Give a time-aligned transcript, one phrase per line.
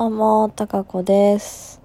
[0.00, 1.78] どうも、たかこです。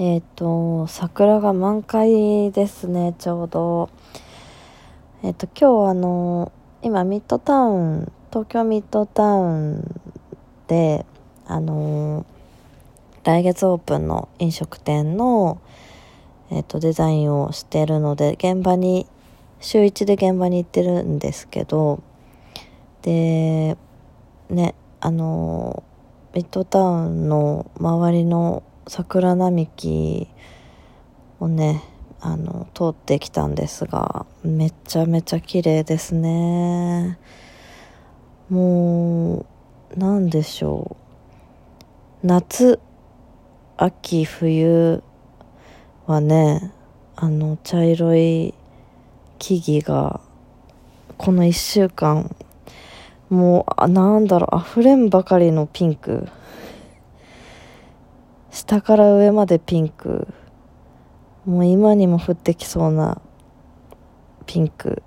[0.00, 3.90] えっ、と、桜が満開ですね、ちょうど。
[5.22, 6.50] えっ、と、今日あの、
[6.82, 10.00] 今ミッドタウン、東京ミッドタウン
[10.66, 11.06] で、
[11.46, 12.26] あの、
[13.22, 15.60] 来月オープンの飲食店の、
[16.50, 19.06] えっ、と、デザインをしてるので、現場に、
[19.60, 22.02] 週一で現場に行ってるんですけど、
[23.02, 23.76] で、
[24.50, 25.84] ね、あの、
[26.38, 30.28] ミッドタウンの周りの桜並木
[31.40, 31.82] をね
[32.20, 37.18] あの通ってきたんですがめちゃめちゃ綺麗ですね。
[38.48, 39.46] も
[39.96, 40.96] うなんでしょ
[42.22, 42.26] う。
[42.28, 42.78] 夏
[43.76, 45.02] 秋冬
[46.06, 46.72] はね
[47.16, 48.54] あの茶色い
[49.40, 50.20] 木々が
[51.16, 52.32] この1週間
[53.30, 56.28] もう、あなんだろう、溢れんばかりのピンク。
[58.50, 60.28] 下から上までピンク。
[61.44, 63.20] もう今にも降ってきそうな
[64.46, 65.02] ピンク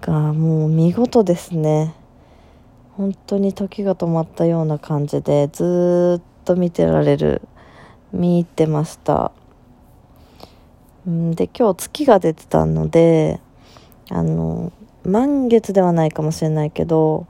[0.00, 1.94] がもう見事ですね。
[2.96, 7.42] 本当に時が止まったような感じでずっと見てられる。
[8.12, 9.32] 見入ってました。
[11.06, 13.40] うんで、今日月が出てたので、
[14.10, 14.72] あの、
[15.04, 17.26] 満月ではないかもしれないけど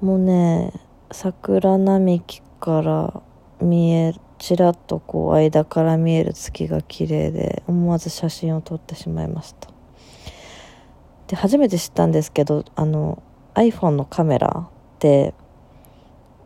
[0.00, 0.72] もうね
[1.10, 3.22] 桜並木から
[3.60, 9.70] 見えちらっとこう間から見える月が綺麗で思わず写真を撮ってしまいました。
[11.28, 13.22] で初めて知ったんですけどあの
[13.54, 15.34] iPhone のカメラって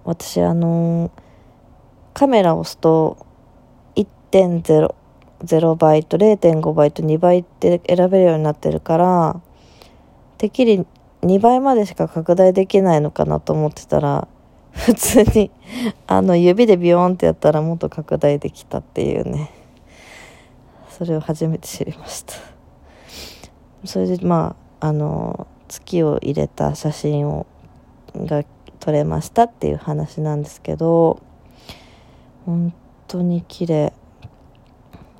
[0.04, 1.10] 私あの
[2.14, 3.26] カメラを押すと
[3.96, 4.94] 1.0
[5.44, 9.40] 0倍と0.5倍と2倍って選べるようになってるから
[10.40, 10.86] てっきり
[11.20, 14.26] 2倍までしか拡大できないのかなと思ってたら
[14.72, 15.50] 普通に
[16.08, 19.50] あの指でビヨーンってやったらもっと拡大できたっていうね。
[20.88, 22.32] それを初めて知りました。
[23.84, 27.44] それでまああの月を入れた写真を
[28.16, 28.42] が
[28.78, 31.20] 撮れましたっていう話なんですけど
[32.46, 32.72] 本
[33.08, 33.92] 当に綺麗。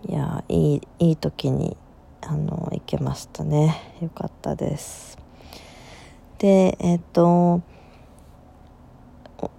[0.09, 1.77] いやいいいい時に
[2.23, 3.77] あの行けましたね。
[4.01, 5.20] よかったです。
[6.41, 7.61] でえっと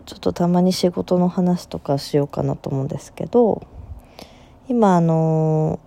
[0.05, 3.65] ちょっとたまに仕事の話とかしようかなと思うんですけど
[4.67, 5.79] 今あの、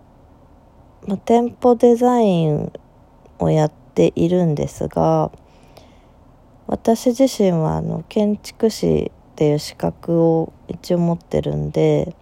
[1.07, 2.73] ま、店舗デザイン
[3.39, 5.33] をやっているんですが
[6.69, 12.15] 私自身はあの建築士っていう資格を一応持ってるんで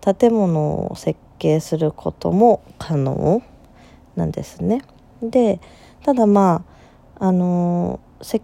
[0.00, 3.42] 建物を設計することも可能
[4.16, 4.82] なんですね。
[5.22, 5.60] で
[6.04, 6.71] ただまあ
[7.22, 8.42] あのせ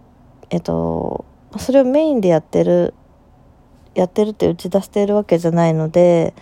[0.51, 1.25] えっと
[1.57, 2.93] それをメインでやってる
[3.93, 6.33] やってるって打ち出しているわけじゃないので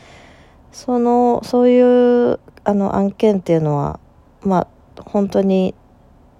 [0.72, 4.00] そのそういうあの案件っていうのは
[4.42, 4.68] ま
[4.98, 5.74] あ本当に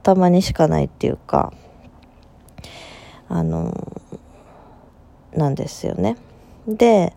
[0.04, 1.52] たまにしかないっていうか
[3.28, 3.74] あの
[5.34, 6.16] なんですよね。
[6.68, 7.16] で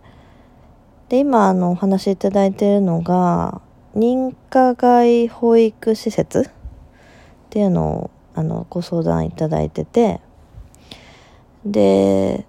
[1.11, 3.61] で今あのお話しいただいているのが
[3.95, 6.51] 認可外保育施設っ
[7.51, 10.21] ていうのをあのご相談いただいてて
[11.65, 12.47] で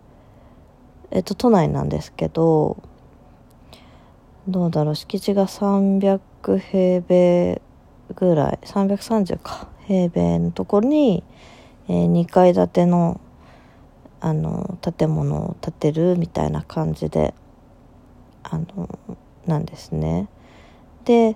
[1.12, 2.82] えっと都内なんですけど
[4.48, 6.20] どうだろう敷地が300
[6.58, 7.62] 平米
[8.16, 11.24] ぐらい330か平米のところに、
[11.88, 13.20] えー、2階建ての
[14.24, 17.34] あの建物を建てるみたいな感じで
[18.44, 19.00] あの
[19.48, 20.28] なんですね。
[21.06, 21.36] で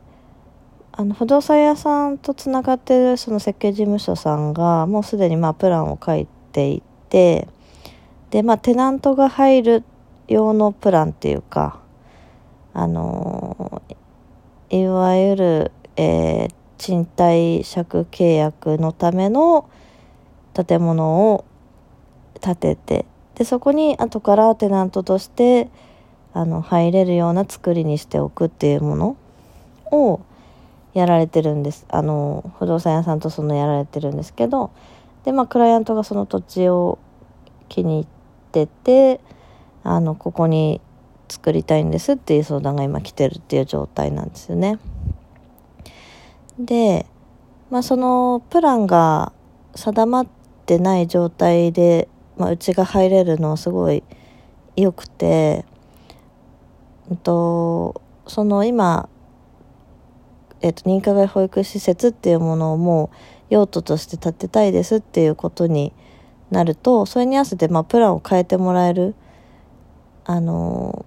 [0.97, 7.49] あの不動産屋さんとつながってるその設計事務所さんがもうすでにまあプランを書いていて
[8.29, 9.83] でまあテナントが入る
[10.29, 11.81] 用のプランっていうか
[12.73, 13.81] あの
[14.69, 19.69] いわゆる、えー、賃貸借契約のための
[20.53, 21.43] 建物を
[22.39, 23.05] 建てて
[23.35, 25.69] でそこに後からテナントとして
[26.33, 29.17] あの入れるような作りにしておくっていうもの
[29.91, 30.21] を
[30.95, 34.71] やられてるんですあの不動産屋さんとそのやられてるんですけど
[35.25, 36.97] でまあクライアントがその土地を
[37.67, 38.07] 気に入っ
[38.51, 39.19] てて
[39.83, 40.79] あのここに
[41.27, 44.79] 作りたいんですっていう相談が今来てるっていう状態なんですよね。
[46.57, 47.05] で
[47.69, 49.33] まあそのプランが
[49.75, 50.27] 定まっ
[50.65, 52.07] てない状態で、
[52.37, 54.03] まあ、うちが入れるのはすごい
[54.77, 55.65] 良くて、
[57.09, 59.09] うんと、その今
[60.65, 63.15] えっと、認可外保育施設っていうものをもう
[63.51, 65.93] 用途として建てたいですっていうことに
[66.49, 69.13] なるとそれに合わせてまあプランを変えてもらえる
[70.25, 71.05] あの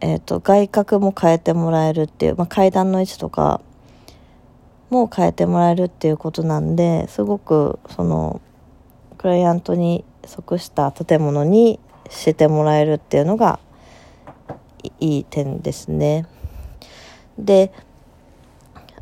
[0.00, 3.60] えっ、ー、と外角も変えてもらえるっていう、まあ、階段の位置とか
[4.88, 8.40] も変えてもらえるっていうことなんですごくその
[9.18, 13.58] クライアントに即した建物にしてもらえるっていうのが
[15.00, 16.26] いい点ですね。
[17.36, 17.72] で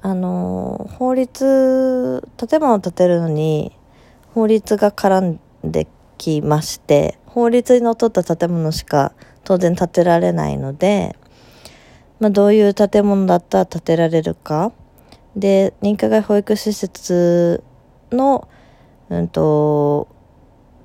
[0.00, 3.72] あの法律建物を建てるのに
[4.34, 9.12] 法律が絡んできまして法律にのっとった建物しか
[9.44, 11.16] 当然建てられないので、
[12.20, 14.72] まあ、どういう建物だったら建てられるか。
[15.36, 17.62] で認可外保育施設
[18.10, 18.48] の、
[19.08, 20.08] うんと、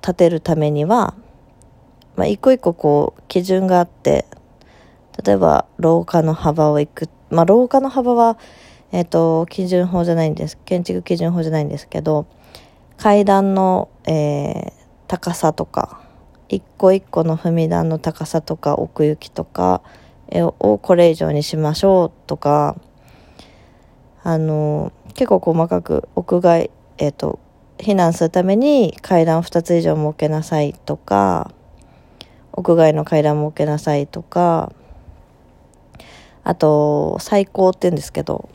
[0.01, 1.15] 建てるためには、
[2.15, 4.25] まあ、一個一個こう基準があって
[5.23, 8.37] 例えば廊下の幅をいく、まあ、廊下の幅は、
[8.93, 10.57] えっ、ー、と基準法じゃないんです。
[10.65, 12.27] 建築基準法じゃないんですけど
[12.95, 14.71] 階段の、えー、
[15.07, 15.99] 高さとか
[16.47, 19.81] 一個一個の踏み段の高さとか奥行きとか
[20.31, 22.75] をこれ以上にしましょうとか
[24.23, 26.69] あの結構細かく屋外
[26.99, 27.39] えっ、ー、と
[27.79, 31.51] 避難するために階段2つ以上設けなさいとか
[32.51, 34.71] 屋外の階段設けなさいとか
[36.43, 38.49] あと最高って言うんですけど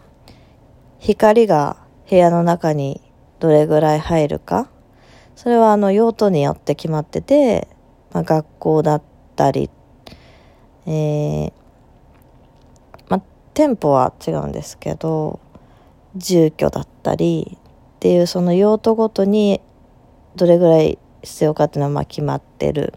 [0.98, 1.76] 光が
[2.08, 3.00] 部屋の中に
[3.38, 4.68] どれぐらい入るか
[5.36, 7.68] それはあの用途によって決まってて、
[8.12, 9.02] まあ、学校だっ
[9.36, 9.70] たり、
[10.86, 11.52] えー、
[13.08, 13.22] まあ、
[13.54, 15.38] 店舗は違うんですけど
[16.16, 17.58] 住居だったり
[17.98, 19.60] っていうその用途ごとに
[20.34, 22.94] どれぐらい必要かっていうのはまあ決まってる。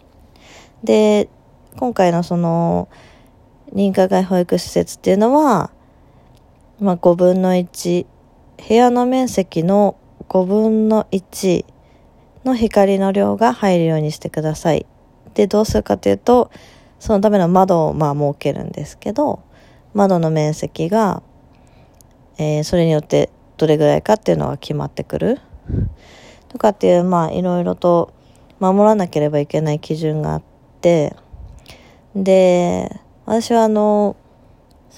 [0.83, 1.29] で
[1.77, 2.89] 今回のその
[3.73, 5.71] 認可外保育施設っていうのは、
[6.81, 8.07] まあ、5分の1
[8.67, 9.95] 部屋の面積の
[10.27, 11.63] 5分の1
[12.43, 14.87] の光の量が入るようにしてください。
[15.35, 16.49] で、どうするかというと、
[16.99, 19.43] そのための窓をまあ設けるんですけど、
[19.93, 21.21] 窓の面積が、
[22.39, 25.39] えー、それによってどれぐらいかっていうのが決まってくる。
[26.49, 28.11] とかっていう、まあいろいろと
[28.59, 30.43] 守らなければいけない基準があっ
[30.81, 31.15] て、
[32.15, 34.15] で、私はあの、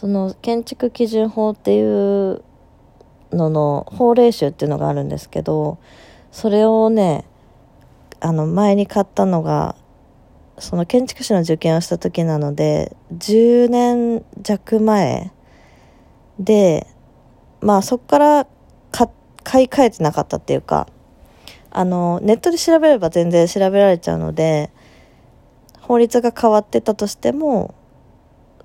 [0.03, 2.44] その建築基準法っていう
[3.31, 5.77] のの法令集っていうのがあるんですけど、
[6.29, 7.23] それをね、
[8.19, 9.77] あの前に買ったのが
[10.59, 15.31] その建築士の受験をした時なので10年弱前
[16.38, 16.85] で
[17.61, 18.47] まあそこから
[18.91, 20.89] 買い替えてなかったっていうか
[21.71, 24.69] あのネットで調べれば全然調べられちゃうので
[25.79, 27.73] 法律が変わってたとしても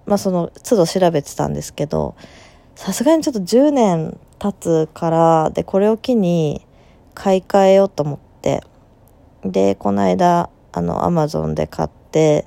[0.09, 2.17] まあその都度調べてたんですけど
[2.75, 6.67] さすがにちょっと10年経つからでこれを機に
[7.15, 8.63] 買い替えようと思って
[9.45, 12.47] でこの間あのアマゾンで買って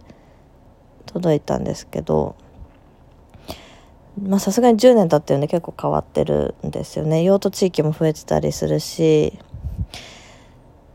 [1.05, 2.35] 届いたんですけど
[4.21, 7.23] まさすがに10年経ってるんで結構変わってるんですよね。
[7.23, 9.39] 用途地域も増えてたりするし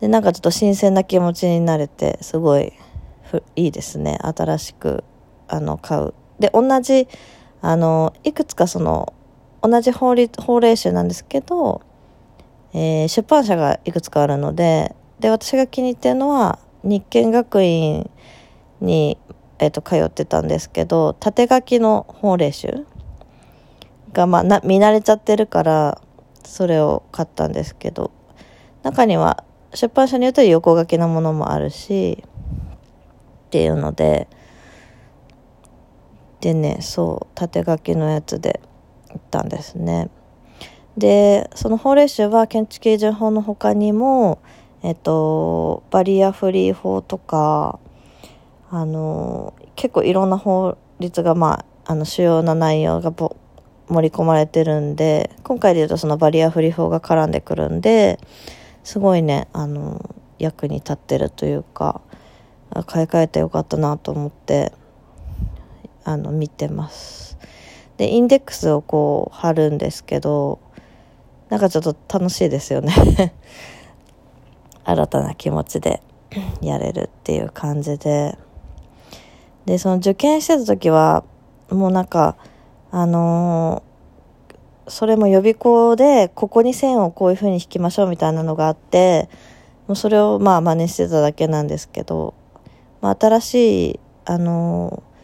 [0.01, 2.73] でなんかちょっと新鮮な気持ちになれてすごい
[3.57, 4.19] いいですね。
[4.23, 5.05] 新しく
[5.49, 7.09] あの買うで同じ
[7.63, 9.13] あのいくつかその
[9.63, 11.83] 同じ法律法令集なんですけど、
[12.73, 18.11] えー、出版社がいくつかあるのでで私が気に入ってるのは日建学院
[18.81, 19.19] に、
[19.59, 22.87] えーと、通ってたんですけど縦書きの法令集
[24.13, 26.01] が、まあ、な見慣れちゃってるから
[26.45, 28.13] それを買ったんですけど
[28.83, 29.45] 中には
[29.75, 32.23] 出版社によっては横書きのものもあるし
[33.47, 34.29] っていうので
[36.41, 38.61] でねそう縦書きのやつで
[39.11, 40.11] 行ったんですね。
[40.97, 44.39] でその法令集は建築基準法の他にも
[44.83, 47.81] えっと、バリアフリー法とか、
[48.71, 58.21] あの、結構いろんな法律が、まあ、あの、主要な内容が盛り込まれてるんで、今回で言うとそのバリアフリー法が絡んでくるんで、
[58.85, 62.01] すごいね、あの、役に立ってるというか、
[62.87, 64.73] 買い替えてよかったなと思って、
[66.07, 67.37] あの、見てます。
[67.99, 70.61] で、インデックスをこう貼るんですけど、
[71.49, 73.33] なんかちょっと楽しいですよね
[74.85, 76.03] 新たな気持ちで
[76.61, 78.37] やれるっていう感じで
[79.65, 81.25] でその受験してた時は
[81.71, 82.37] もうなんか
[82.91, 89.29] あのー、それも予備校でここに線をこういう風に引きましょうみたいなのがあって
[89.89, 92.35] もうそれをまあ真似してただけなんですけど、
[93.01, 95.16] まあ、新しいあのー、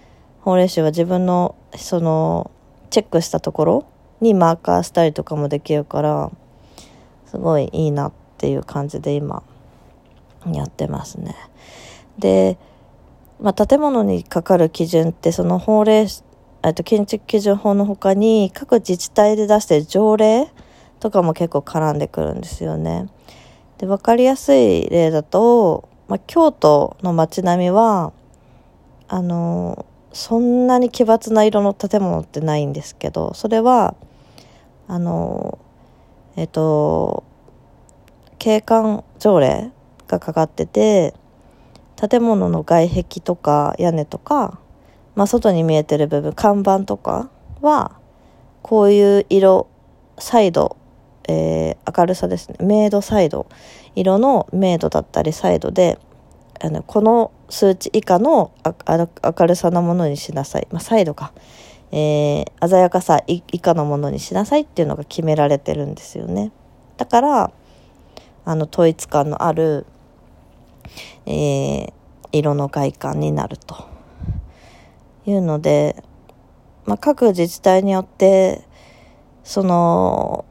[0.42, 2.50] 法令集は自分のその
[2.90, 3.86] チェックしたところ
[4.20, 6.30] にマーカーしたりとかもできるから
[7.26, 9.42] すごいいいなっていう感じで今
[10.52, 11.34] やってますね。
[12.18, 12.58] で
[13.40, 16.06] まあ、建物にかかる基準ってその法令
[16.74, 20.48] と建築基準法の他に各自治体で出してる条例
[21.00, 23.08] とかも結構絡んでくるんですよね。
[23.78, 28.12] で分かりやすい例だと、まあ、京都の街並みは
[29.08, 33.94] あのそんなに奇抜な色の建物ってないんですけどそれは
[34.88, 35.58] あの
[36.36, 37.24] えっと
[38.38, 39.70] 景観条例
[40.08, 41.14] がかかってて
[41.96, 44.58] 建物の外壁とか屋根とか、
[45.14, 47.92] まあ、外に見えてる部分看板とかは
[48.62, 49.68] こういう色
[50.18, 50.76] サイド、
[51.28, 52.56] えー、明るさですね。
[52.60, 53.46] 明度サイド。
[53.94, 55.98] 色の明度だったりサイドで
[56.62, 61.32] あのこの数値以下の明るさのものにしなさい、まあ、サイドか、
[61.90, 66.52] えー、鮮やかさ以下のものにしなさいっていうのが決められてるんですよね。
[66.96, 67.52] だから
[68.44, 69.86] あの統一感のある
[71.26, 71.92] えー、
[72.32, 73.92] 色の外観になると。
[75.24, 76.02] いうので、
[76.84, 78.62] まあ、各自治体によって
[79.44, 80.44] その、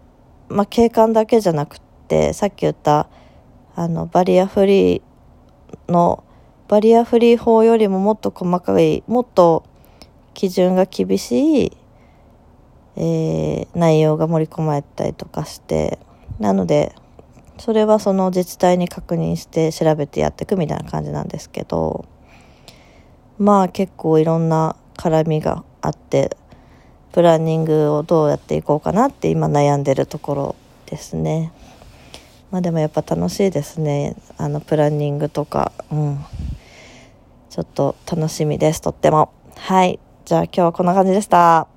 [0.47, 3.09] まあ、景観だけじゃなくってさっき言った
[3.75, 5.01] あのバリアフリー
[5.87, 6.23] の
[6.67, 9.63] バリアフリー法よりももっと細かいもっと
[10.33, 11.77] 基準が厳しい、
[12.95, 15.99] えー、内容が盛り込まれたりとかして
[16.39, 16.95] なので
[17.57, 22.05] それはその自治体に確認して調べてやっていくみたいな感じなんですけど
[23.37, 26.37] まあ結構いろんな絡みがあって
[27.11, 31.51] プランニングをどうやっていこうかなって今悩んでるところですね。
[32.51, 34.15] まあでもやっぱ楽しいですね。
[34.37, 35.71] あのプランニングとか。
[35.91, 36.25] うん。
[37.49, 38.81] ちょっと楽しみです。
[38.81, 39.31] とっても。
[39.55, 39.99] はい。
[40.25, 41.67] じゃあ今日はこんな感じでした。